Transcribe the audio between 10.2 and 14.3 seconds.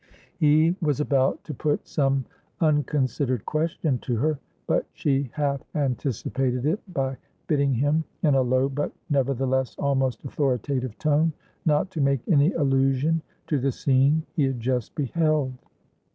authoritative tone, not to make any allusion to the scene